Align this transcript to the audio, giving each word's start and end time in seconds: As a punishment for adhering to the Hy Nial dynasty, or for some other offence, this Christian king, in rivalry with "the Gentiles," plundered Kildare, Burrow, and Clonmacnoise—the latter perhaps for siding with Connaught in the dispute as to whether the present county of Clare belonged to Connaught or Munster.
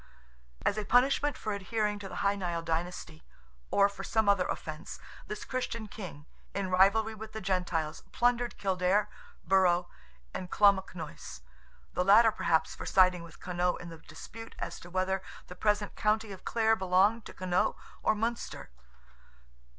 As 0.65 0.79
a 0.79 0.83
punishment 0.83 1.37
for 1.37 1.53
adhering 1.53 1.99
to 1.99 2.09
the 2.09 2.15
Hy 2.25 2.33
Nial 2.35 2.63
dynasty, 2.63 3.21
or 3.69 3.87
for 3.87 4.03
some 4.03 4.27
other 4.27 4.47
offence, 4.47 4.97
this 5.27 5.45
Christian 5.45 5.87
king, 5.87 6.25
in 6.55 6.71
rivalry 6.71 7.13
with 7.13 7.33
"the 7.33 7.39
Gentiles," 7.39 8.01
plundered 8.11 8.57
Kildare, 8.57 9.09
Burrow, 9.43 9.89
and 10.33 10.49
Clonmacnoise—the 10.49 12.03
latter 12.03 12.31
perhaps 12.31 12.73
for 12.73 12.87
siding 12.87 13.21
with 13.21 13.39
Connaught 13.39 13.79
in 13.79 13.89
the 13.89 13.99
dispute 13.99 14.55
as 14.57 14.79
to 14.79 14.89
whether 14.89 15.21
the 15.45 15.55
present 15.55 15.95
county 15.95 16.31
of 16.31 16.43
Clare 16.45 16.75
belonged 16.75 17.23
to 17.25 17.33
Connaught 17.35 17.75
or 18.01 18.15
Munster. 18.15 18.71